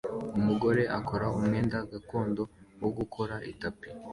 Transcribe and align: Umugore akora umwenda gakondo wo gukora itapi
Umugore 0.37 0.83
akora 0.97 1.25
umwenda 1.37 1.77
gakondo 1.91 2.41
wo 2.81 2.89
gukora 2.97 3.35
itapi 3.51 3.89